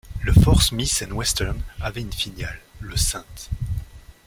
[0.23, 3.51] Le Fort Smith and Western avait une filiale, le St.